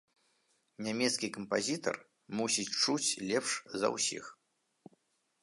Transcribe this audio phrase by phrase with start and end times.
[0.85, 1.95] Нямецкі кампазітар
[2.41, 3.51] мусіць чуць лепш
[3.83, 4.25] за ўсіх.